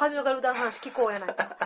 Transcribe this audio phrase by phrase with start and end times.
[0.00, 1.56] は上岡龍太郎の話聞こうやないか。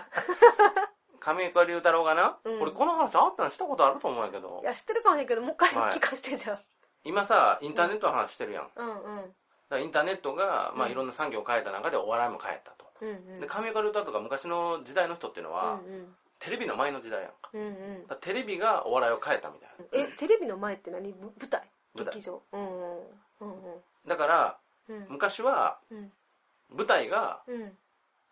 [1.20, 2.62] 上岡龍太郎がな、うん。
[2.62, 4.60] 俺この話あったのしたことあると思うんやけど。
[4.62, 6.58] いや知ってるかもしれんけどもう一回はい聞かせてじゃ
[7.04, 9.16] 今さインターネットの話してるやん、だかあうん。
[9.18, 9.32] うん
[9.70, 10.92] らインターネットが、まあ、うん。
[10.92, 13.40] いろんな産業を変えた中でお笑いも変えたと、うんうん。
[13.40, 17.30] で上岡龍太郎とか昔の時代の人っていうのは、うんテレビの前の時代やん。
[17.40, 17.66] かうんうん。
[17.66, 20.10] うんだからテレビがお笑いを変えたみたいな。
[20.10, 21.12] えテレビの前って何？
[21.12, 21.62] ぶ舞台？
[21.94, 22.12] 舞台。
[22.12, 22.42] 劇場？
[22.52, 22.60] うん。
[22.60, 23.04] うん
[23.40, 23.82] うん。
[24.06, 25.06] だからうん。
[25.08, 26.12] 昔はうん。
[26.76, 27.72] 舞台がうん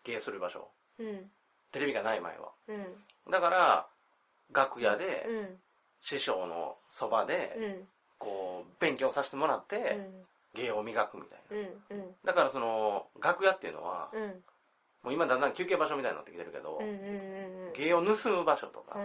[0.03, 0.69] 芸する場所。
[0.99, 1.31] うん。
[1.71, 2.51] テレビがない前は。
[2.67, 3.31] うん。
[3.31, 3.87] だから
[4.51, 5.59] 楽屋でうん。
[6.01, 7.33] 師匠のそばうで
[7.81, 7.87] ん。
[8.19, 9.99] こう勉強させてもらって
[10.53, 11.39] 芸を磨くみたい
[11.89, 12.03] な。
[12.25, 14.43] だからその楽屋っていうのはうん。
[15.03, 16.79] もう今だんだん休憩場所みたいになってきてるけど
[17.75, 19.01] 芸を盗む場所とかう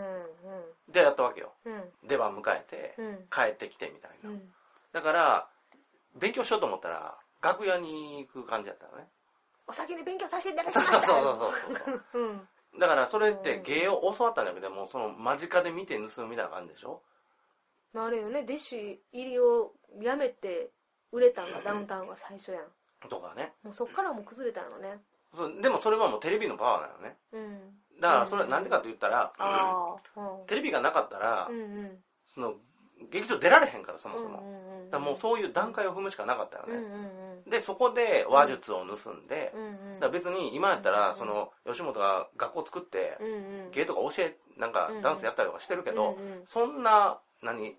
[0.90, 0.92] ん。
[0.92, 1.52] でやったわけよ。
[1.64, 1.92] うん。
[2.06, 3.16] 出番迎えてうん。
[3.30, 4.30] 帰ってきてみたいな。
[4.30, 4.52] うん。
[4.92, 5.48] だから
[6.16, 9.08] 勉強しようと思ったら楽屋に行く感じやったのね
[9.68, 11.06] お先に勉強させていただきまそうした。
[11.12, 12.24] そうそうそうそうう。
[12.32, 12.48] ん。
[12.78, 17.02] だからそれって芸を教わったんだけどもその間近で見て盗むみたいな感じでしょ？
[17.92, 18.40] まああれよね。
[18.48, 20.70] 弟子入りをやめて
[21.12, 23.08] 売れたんが ダウンタウンが最初やん。
[23.08, 23.54] とかね。
[23.62, 25.02] もうそっからもう崩れたのね。
[25.34, 27.18] そうでもそれはもうテレビのパワーなのね。
[27.32, 27.82] うん。
[28.00, 32.04] だからそれはなんでかって言ったらああテレビがなかったらうんうん。
[32.26, 32.54] その
[33.10, 34.42] 劇場出られへんからそもそも。
[34.98, 37.42] もうそういう段階を踏むしかなかったよね。
[37.46, 39.52] でそこで話術を盗んで
[40.00, 43.18] だ別に今やったらうんその吉本が学校作って
[43.72, 47.76] 芸とか教えなんかダンスやったりとかしてるけどそんな何？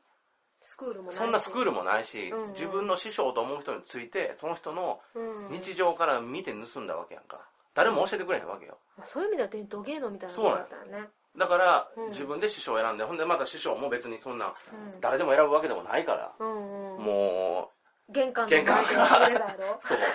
[0.61, 1.17] スクールもないし。
[1.17, 7.39] そんなスクールもないし自分の師匠と思う人についてその人のうん日常から見て盗んだわけやんか。
[7.75, 8.77] 誰も教えてくれへんわけよ。
[8.97, 12.09] まあそういう意味では伝統芸能みたいなものだったよねだからうん。
[12.09, 15.01] 自分で師匠を選んでほんでまた師匠も別にそんなうん。
[15.01, 16.33] 誰でも選ぶわけでもないから。
[16.39, 17.67] うんう
[18.11, 18.83] 玄関の玄関。
[19.81, 19.97] そう。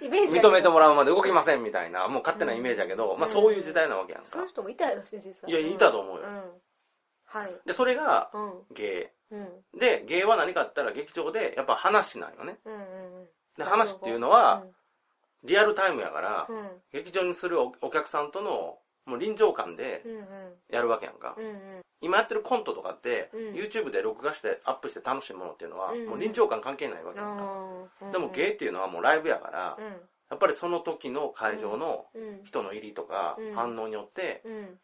[0.00, 4.26] 認めてもらうまで動きませんみたいなもう勝手なイメージやけどまあそういう時代なわけやんか。
[4.26, 6.28] そういう人もいたやろしね実際いやいたと思うよ。
[6.28, 6.60] ん。
[7.24, 7.60] はい。
[7.66, 8.64] でそれがうん。
[8.70, 9.12] 芸。
[9.30, 9.64] うん。
[9.78, 12.58] で芸は何かって言ったら劇場でやっぱ話なんよね。
[13.56, 14.64] で話っていうのは
[15.42, 16.48] リアルタイムやから
[16.92, 18.78] 劇場にするおお客さんとの
[19.10, 20.26] もう臨場感でうん
[20.74, 21.34] やるわけやんか。
[21.36, 21.54] うんうん。
[22.00, 23.54] 今やってるコントとかって、うん。
[23.54, 26.06] YouTube で録画してアップして楽しいものっていうのは、うん。
[26.06, 27.42] もう臨場感関係ないわけやんか、
[28.02, 29.84] うんでも芸っていうのはもうライブやから、うん。
[29.84, 32.44] やっぱりその時の会場のうん。
[32.44, 33.54] 人の入りとかうん。
[33.54, 34.78] 反応によって、うん。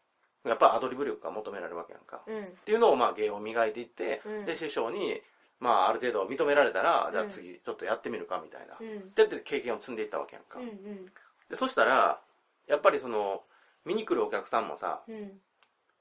[0.49, 2.45] やっぱアドリブ力が求められるわけやんか、っうん。
[2.65, 4.45] ていうのをまあ芸を磨いていって、うん。
[4.45, 5.21] で師匠に
[5.59, 9.13] まあある程度認められたら、じゃあうん次ちょっとやってみるかみたいな、うん。
[9.15, 11.05] でって経験を積んでいったわけやんか、うん。
[11.49, 12.19] でそしたら
[12.67, 13.41] やっぱりその
[13.87, 15.31] 見に来るお客さんもさうん。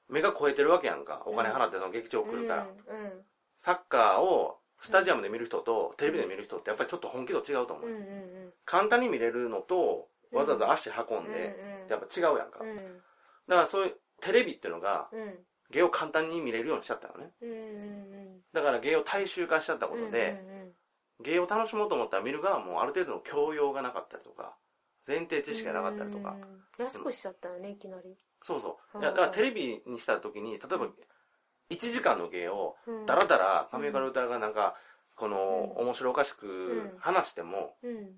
[0.09, 1.23] 目が超えてるわけやんか。
[1.27, 3.25] お金払ってその劇場来るから、うん
[3.59, 11.91] サッカーをスタジアムで見る人とテレビで見る人ってやっぱりちょっと本気度違うと思う、うんうん簡単に見れるのとうんわざわざ足運んうんでうん。
[11.91, 12.77] やっぱ違うやんか、うん。
[13.49, 15.39] だからそういうテレビっていうのがうん。
[15.71, 17.31] 芸を簡単に見れるようにしちゃったのね。
[17.41, 20.43] うんうんだから芸を大衆化しちゃったことで、
[21.21, 24.57] 芸を楽しもうと思ったら見る側もある程度の教養がなかったりとか
[25.07, 26.37] 前提知識がなかったりとか、
[26.79, 26.85] うん。
[26.85, 28.17] 安くしちゃったよねいきなり。
[28.43, 29.01] そうそう。
[29.01, 30.89] だからテレビにした時に例えば
[31.71, 33.07] 1時間の芸をうん。
[33.07, 34.77] だらだら上岡龍太郎がなんか
[35.17, 36.97] このう面白おかしくん。
[36.99, 38.11] 話してもうん。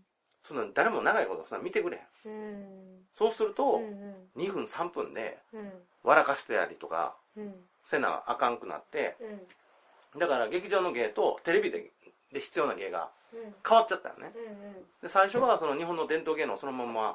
[0.44, 2.32] そんな誰も長いことそんな見てくれへん。
[2.32, 3.06] うん。
[3.16, 5.72] そうするとうん2分3分でうん。
[6.04, 7.54] 笑かしてやりとかうん。
[7.84, 9.16] せなあかんくなって
[10.15, 10.19] うん。
[10.21, 11.91] だから劇場の芸とテレビで
[12.33, 13.55] で必要な芸がうん。
[13.66, 14.33] 変わっちゃったよね。
[14.34, 14.72] うん
[15.03, 17.15] で最初はその日本の伝統芸能をそのまま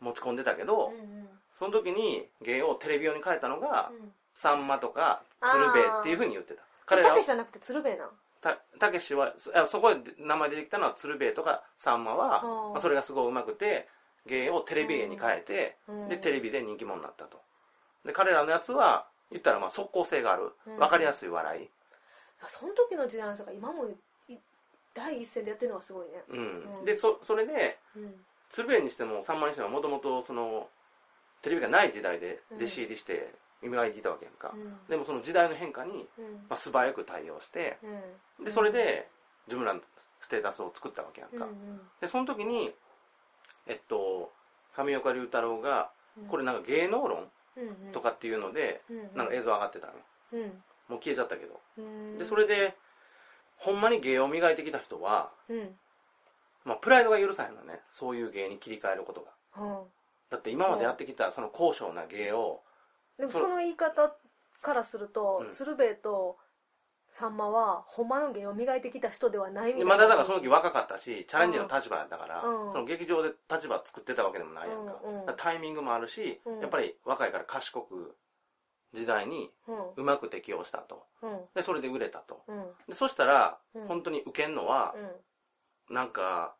[0.00, 1.28] 持ち込んでたけどうん
[1.58, 4.12] その時に芸をテレビ用に変えたのがうん。
[4.32, 6.62] さんまとか鶴瓶っていうふうに言ってた。
[6.62, 8.08] え彼らはたけしじゃなくて鶴瓶な
[8.40, 9.34] たたけしは
[9.68, 12.42] そこで名前出てきたのは鶴瓶とかさんまは、
[12.72, 13.88] まあ、それがすごいうまくて
[14.26, 16.08] 芸をテレビ芸に変えて、うん。
[16.08, 17.40] でテレビで人気者になったと。
[18.04, 20.52] で彼らのやつは言ったらまあ即効性がある。
[20.66, 20.78] うん。
[20.78, 21.68] 分かりやすい笑い、
[22.42, 23.96] あその時の時代の人が今もい
[24.94, 26.24] 第一線でやってるのがすごいね。
[26.28, 26.78] うん。
[26.78, 26.84] うん。
[26.84, 28.14] でそそれでうん。
[28.50, 30.68] 鶴瓶にしてもさんまにしてももともとその
[31.42, 33.32] テレビがない時代で弟子入りして
[33.62, 34.76] 磨いていたわけやんか、うん。
[34.88, 36.34] でもその時代の変化に、うん。
[36.48, 37.78] まあ、素早く対応して
[38.38, 38.44] うん。
[38.44, 39.08] でそれで
[39.46, 39.80] 自分らの
[40.20, 42.72] ステータスを作ったわけやんか、うんでその時に
[43.66, 44.32] えっと
[44.76, 46.24] 上岡龍太郎がうん。
[46.26, 49.16] これなんか芸能論うんとかっていうのでうん。
[49.16, 49.92] なんか映像上がってたの。
[50.32, 50.40] うん。
[50.88, 51.60] もう消えちゃったけど。
[51.78, 52.18] うん。
[52.18, 52.76] でそれで
[53.60, 55.78] ほんまに芸を磨いてきた人は、うん。
[56.64, 57.80] まあ、プライドが許さへんのね。
[57.92, 59.30] そういう芸に切り替えることが。
[59.52, 59.84] は
[60.30, 62.62] だって今までやってきたその高尚な芸を
[63.18, 64.14] あでもその言い方
[64.62, 65.52] からするとうん。
[65.52, 66.38] 鶴瓶と
[67.10, 69.86] さんまはほんまの芸を磨いてきた人ではないみたいな。
[69.86, 72.72] まだだからその時若かったしチャレンジの立場だから、うん。
[72.72, 75.36] その劇場で立場作ってたわけでもないやんか,、うんうん。
[75.36, 76.60] タイミングもあるし、うん。
[76.60, 78.14] やっぱり若いから賢く
[78.92, 79.76] 時代にうん。
[79.96, 81.06] うまく適応したと。
[81.22, 81.40] うん。
[81.54, 82.42] でそれで売れたと。
[82.48, 82.64] うん。
[82.88, 83.86] でそしたら、うん。
[83.86, 84.94] 本当に受けんのは
[85.88, 85.94] う、ん。
[85.94, 86.54] なんか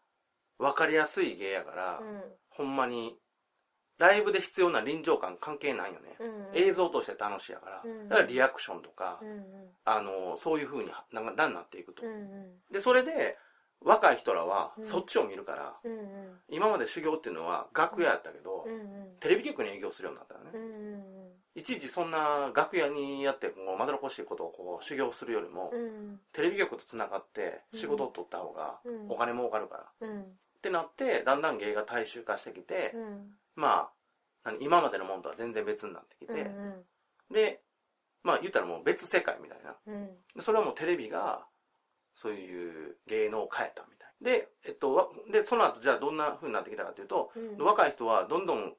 [0.59, 2.23] 分かりやすい芸やから、うん。
[2.50, 3.17] ほんまに
[4.00, 9.44] ライブで必要な臨場感関係ないよね、うん映像として楽しいやから、うんだからリアクションとか、うん
[9.85, 12.73] あのそういう風になんかなっていくと、うんうん。
[12.73, 13.37] でそれで
[13.82, 14.87] 若い人らはうん。
[14.87, 16.38] そっちを見るから、うんうん。
[16.49, 29.11] 今まで修行っていうのは楽屋やったけど、うんテレビ局に営業するようになったよね、うんうんいちいちそんな楽屋にやってこうまどろっこしいことをこう修行するよりも、うんテレビ局とつながって仕事を取った方がうん。
[29.11, 30.25] お金儲かるから、っうん。
[30.62, 33.31] てなってだんだん芸が大衆化してきて、うん。
[33.56, 33.91] まあ
[34.44, 36.85] 何今までのものとは全然別になってきて、うん
[37.32, 37.61] で
[38.23, 39.75] まあ言ったらもう別世界みたいな。
[40.43, 41.47] それはもうテレビが
[42.14, 47.64] そういう芸能を変えたみたいで,、えっと、わでその後じゃあどんな風になってきたかというと、うん。
[47.64, 48.74] 若い人はどんどん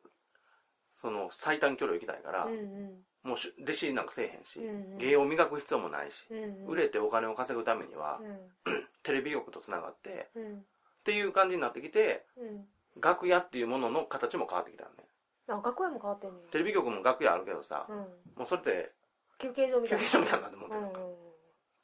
[1.01, 3.03] その最短距離を行きたいから、うんうん。
[3.23, 8.87] もうし弟子なんかせえへんし、うん芸を磨く必要もないし、うん売れてお金を稼ぐためには、うん。
[9.03, 10.57] テレビ局とつながってうん。
[10.59, 10.63] っ
[11.03, 12.67] ていう感じになってきてうん。
[13.01, 15.07] 楽屋っていうものの形も変わってきたよね。
[15.47, 17.95] あ学園も変わってんねんテレビ局も楽屋あるけどさ、うん。
[17.97, 18.05] も
[18.43, 18.91] うそれって
[19.39, 20.03] 休憩所みたいな。
[20.03, 21.31] 休憩所みたいになって思ってる、うん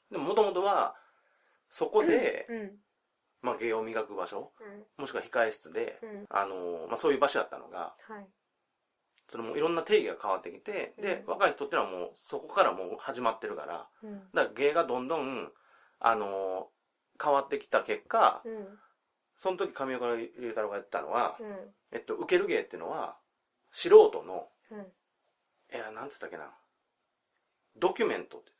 [0.09, 0.95] でももともとは
[1.69, 2.72] そこで、うん。
[3.42, 5.02] まあ、芸を磨く場所うん。
[5.02, 6.25] もしくは控え室で、うん。
[6.30, 8.28] あのまあ、そういう場所だったのがはい。
[9.30, 11.31] それもいろんな定義が変わってきて、でうん。
[11.31, 14.19] 若い人ってのはもうそこからもう始まってるからうん。
[14.34, 15.52] だから芸がどんどん
[16.00, 16.69] あの
[17.22, 18.68] 変わってきた結果うん。
[19.38, 21.56] その時上岡龍太郎が言ったのは、うん。
[21.92, 23.18] えっと、受ける芸っていうのは
[23.72, 24.80] 素人のうん。
[24.80, 26.50] いやなんつったっけな
[27.75, 28.52] ドキュメントって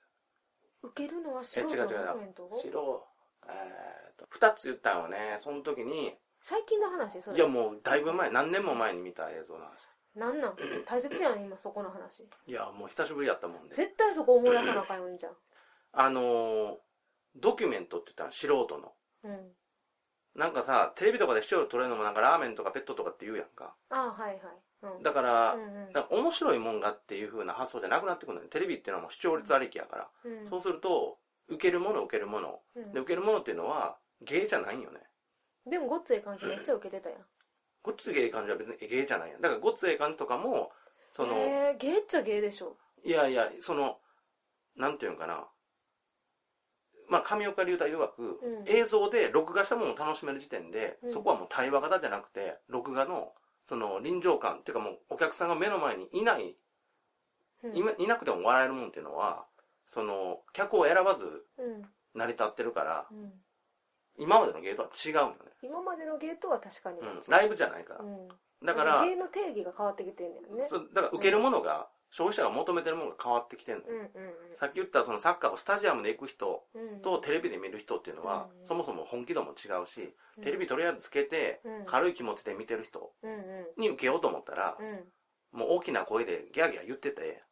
[0.87, 3.07] 受けるのは素人のコメント素人
[3.49, 5.37] えー、と2つ言ったのね。
[5.39, 7.21] その時に最近の話？
[7.21, 7.37] それ。
[7.37, 8.29] いやもうだいぶ前。
[8.29, 9.71] 何年も前に見た映像の話。
[10.15, 10.55] なんなん？
[10.85, 12.27] 大切やん今そこの話。
[12.45, 13.75] いやもう久しぶりやったもんで。
[13.75, 15.37] 絶対そこ思い出さなあかんよ兄ちゃん
[15.93, 16.77] あのー
[17.35, 18.93] ドキュメントって言ったら素人の。
[19.23, 19.55] うん
[20.37, 23.73] なんかさテレビとかで視聴率取れるのもなんかラーメンとかペットとかって言うやんか。
[23.89, 24.39] あはいはい。
[24.97, 25.03] うん。
[25.03, 25.93] だから、うんうん。
[25.93, 30.49] か面白いもんがっていう風な発想じゃなくなってくるのよテレビっていうのはもう視聴率ありきやから、うん。
[30.49, 31.17] そうすると
[31.49, 32.59] 受けるもの受けるもの。
[32.75, 32.93] うん。
[32.93, 34.99] で受けるものっていうのは芸じゃないんよね。
[35.65, 37.19] でもごっつええ感じめっちゃ受けてたやん。
[37.81, 39.41] ごっつええ感じは別に芸じゃないやん。
[39.41, 40.71] だからごっつええ感じとかも
[41.13, 42.77] その、えー、ゲーっちゃゲーでしょ。
[43.03, 43.97] いやいやその
[44.75, 45.47] なんていうんかな
[47.09, 48.63] まあ上岡龍太曰く、うん。
[48.68, 51.12] 映像で録画したものを楽しめる時点で、うん。
[51.12, 53.33] そこはもう対話型じゃなくて録画の
[53.65, 56.56] その臨場感っていうかもうお客さんが目の前にいない、
[57.63, 57.75] うん。
[57.75, 59.45] いなくても笑えるもんっていうのは
[59.88, 61.86] その客を選ばずうん。
[62.15, 63.31] 成り立ってるからうん。
[64.18, 67.00] 今までの芸とは違うのね、今までのゲーとは確かに。
[67.00, 68.27] うん、ライブじゃないから、うん。
[68.65, 70.65] だからゲーの定義が変わってきてんだよね。
[70.68, 80.44] そうだから受けるものが、消費者が求めてるものが変わってきてるのよ、うんうんさっき言ったそのサッカーをスタジアムで行く人うんとテレビで見る人っていうのは、うんそもそも本気度も違うし、うん。
[80.44, 81.86] テレビとりあえずつけて、うん。
[81.86, 83.33] 軽い気持ちで見てる人うんう
[83.78, 83.81] ん。
[83.81, 84.83] に受けようと思ったら、う
[85.56, 85.59] ん。
[85.59, 87.44] もう大きな声でギャーギャー言ってて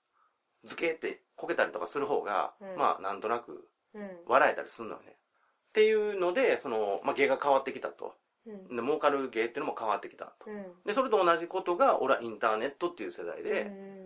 [0.66, 2.76] ズケってこけたりとかする方が、うん。
[2.78, 4.10] まあなんとなくうん。
[4.26, 5.10] 笑えたりするのよね。
[5.10, 8.16] っていうのでその、まあ、芸が変わってきたと。
[8.48, 8.76] うん。
[8.76, 10.50] で儲かる芸っていうのも変わってきたと。
[10.50, 10.66] うん。
[10.86, 14.06] でそれと同じことが俺はインターネットっていう世代で、うん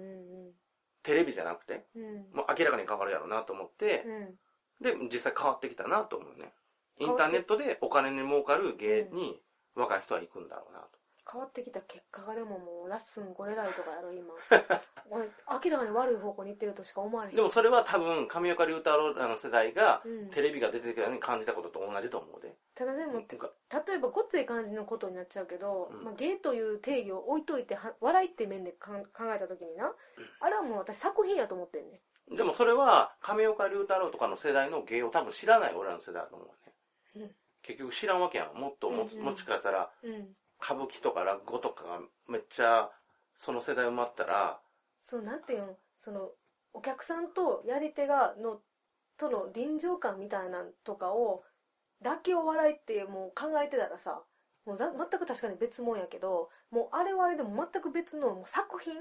[1.04, 2.04] テレビじゃなくてうん。
[2.04, 4.36] うんもう明らかに変わるやろうなと思って、うん。
[4.82, 6.54] で実際変わってきたなと思うね。
[7.00, 9.42] インターネットでお金に儲かる芸に
[9.76, 11.00] 若い人は行くんだろうなと。
[11.32, 14.34] 変わってきた結果がでももうラッスンゴレライとかやろ今。
[14.50, 14.66] 俺
[15.64, 17.36] 明らかに悪い方向に行ってるとしか思われへん。
[17.36, 20.30] でもそれは多分上岡龍太郎らの世代がうん。
[20.30, 23.50] テレビが出てきたように感じたことと同じと思うで、ただでもてか
[23.88, 26.04] 例えばごっつい感じのことになっちゃうけど、うん。
[26.04, 29.92] まあ、ゲイという定義を置いといては笑いって面でかん考えた時にな
[30.40, 32.02] あれはもう私作品やと思ってんね
[32.32, 37.32] でもそれは上岡龍太郎とかの世代の芸を多分知らない俺らの世代だと思うね、うん。
[37.64, 38.58] 結局知らんわけやん。
[38.58, 39.26] もっとも,、うんうん。
[39.26, 40.36] もしかしたらうん。
[40.62, 42.90] 歌舞伎とか落語とかがめっちゃ
[43.36, 44.60] その世代埋まったら
[45.02, 45.78] そうなんていうの？
[45.98, 46.30] その
[46.74, 48.62] お客さんとやり手がの
[49.18, 51.44] との臨場感みたいなんとかを
[52.02, 54.22] だけを笑いってもう考えてたらさ
[54.66, 58.94] もうざ全く確かに別物やけどもうあれはあれでも全く別の作品？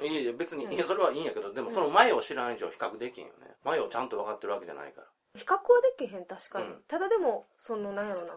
[0.00, 0.72] いやいや別に、うん。
[0.72, 1.74] いやそれはいいんやけどでもうん。
[1.74, 3.56] その前を知らん以上比較できんよね。
[3.64, 5.06] 前をちゃんと分かってるわけじゃないから。
[5.34, 5.58] 比較は
[5.98, 6.82] できへん確かに、うん。
[6.86, 8.34] ただでもそのなんやろな。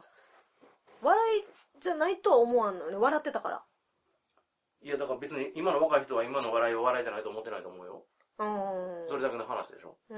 [1.03, 1.43] 笑い
[1.79, 2.97] じゃないとは思わんのよね。
[2.97, 3.63] 笑ってたから
[4.83, 8.03] いやだから別に今の若い人は今の笑いを笑いじゃないと思ってないと思うよ。
[8.39, 9.09] うん。
[9.09, 9.95] それだけの話でしょ。
[10.09, 10.17] う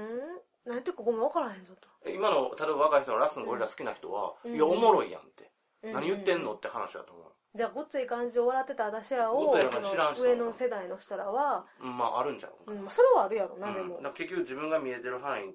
[0.64, 1.88] 何言ってるかごめん分からへんぞと。
[2.08, 4.54] 今の例えば若い人のラスのゴリラ好きな人は、うん。
[4.54, 5.50] いやおもろいやんって、
[5.82, 5.92] うん。
[5.92, 7.26] 何言ってんのって話だと思う。
[7.56, 13.74] じゃあごっつい感じを笑ってた私らをごっつい上の世代の人らは、うんまああるんじゃうかうん、それはあるやろな、うん。
[13.74, 13.96] でも。
[13.96, 15.54] だから結局自分が見えてる範囲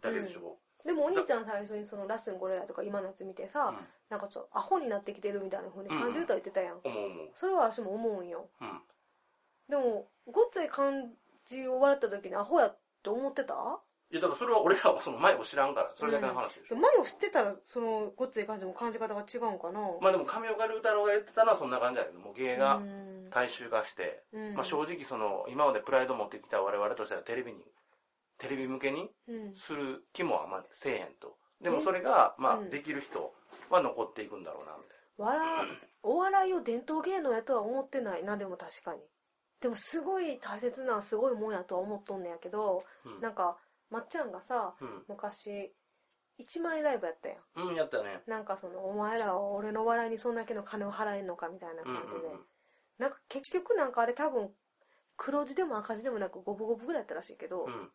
[0.00, 3.76] だけでしょ、でもお兄ちゃん最初にそのラスンゴレラとか今のやつ見てさ、うん
[4.14, 7.28] なんかちょっとアホになってきてるみたいなふうに感じるとは言ってたやん、思う思う。
[7.34, 8.46] それは私も思うんよ。
[8.60, 8.80] うん。
[9.68, 11.10] でもごっつい感
[11.44, 13.54] じを笑った時にアホやって思ってた？
[14.12, 19.80] いやだからそれは俺らはその前を知らんからそれだけの話でしょ、前を知ってたらそのごっつい感じも感じ方が違うんかな？
[20.00, 23.30] まあでも上岡龍太郎が言ってたのはそんな感じだよねもう芸がうん。
[23.30, 24.54] 大衆化して、うん。
[24.54, 27.58] まあ、正直その今までプライド持ってきた我々としてはテレビに
[28.38, 29.56] テレビ向けにうん。
[29.56, 32.66] する気もあんまりせえへんとでもそれがまうん。
[32.66, 33.32] あできる人
[33.70, 35.66] は残っていくんだろうなみたい笑
[36.02, 39.00] お笑いを伝統芸能やとは思ってないなでも確かに。
[39.60, 43.20] でもすごい大切なすごいもんやとは思っとんねやけど、うん。
[43.20, 43.56] なんか
[43.90, 45.72] まっちゃんがさな昔
[46.38, 47.38] 1万円ライブやったやん。
[47.56, 48.22] うん、うん、やったね。
[48.26, 52.20] なんかそのお前らは俺の笑いにそんだけの金を払えんのかみたいなうんうん感じで、
[52.98, 54.50] なんか結局なんかあれ多分
[55.16, 57.90] 黒字でも赤字でもなく五分五分ぐらいやったらしいけど、うんうん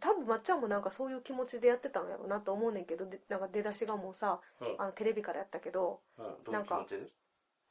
[0.00, 4.74] 多分まっちゃんもなんかそういう気持ちでやってたんやろうなと思うねんけどでなんか出だしがもうさうん。
[4.78, 6.24] あのテレビからやったけどうん。
[6.44, 6.96] どういう気持ち？
[6.96, 7.06] で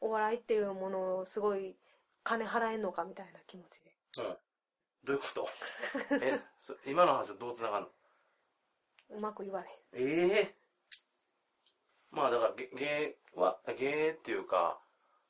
[0.02, 1.76] お笑いっていうものをすごい
[2.24, 3.92] 金払えんのかみたいな気持ちで。
[4.20, 4.38] うん。
[5.06, 5.48] どういうこと？
[6.24, 7.86] えそ今の話はどうつながる
[9.10, 9.18] の？
[9.18, 10.56] うまく言われええ。
[12.12, 14.80] まあだからげ芸は芸っていうか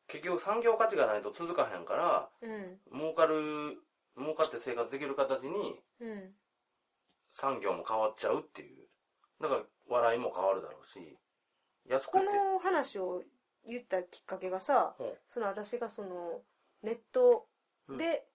[0.08, 3.00] 結局産業価値がないと続かへんからへんうん。
[3.00, 3.82] 儲かる
[4.18, 6.36] 儲かって生活できる形にうん
[7.30, 8.78] 産業も変わっちゃうっていう。
[9.42, 11.18] だから笑いも変わるだろうし。
[11.88, 12.26] 安くて。
[12.26, 13.24] この話を
[13.68, 15.14] 言ったきっかけがさうん。
[15.28, 16.42] その私がその
[16.84, 17.48] ネット
[17.98, 18.26] で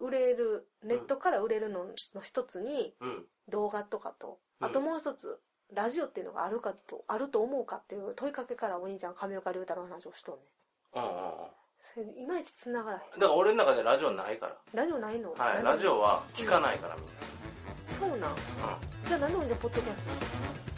[0.00, 3.24] 売れる、ネットから売れるのの一つにうん。
[3.48, 4.38] 動画とかと。
[4.60, 4.66] うん。
[4.66, 5.38] あともう一つ
[5.72, 10.42] ラジオっていうのがあるかとあると思うかっていう問いかけからお兄ちゃん上岡龍太郎の話をしとんね
[11.02, 11.06] ん。
[11.06, 11.32] うんうんうん。
[11.80, 13.10] それいまいち繋がらへん。
[13.10, 14.56] だから俺の中でラジオないから。
[14.72, 15.32] ラジオないの？
[15.32, 17.12] はい何ラジオは聞かないからみんな
[17.94, 18.18] そうなん。
[18.18, 18.36] うん。
[19.06, 20.73] じゃあ何でもじゃあポッドキャスト？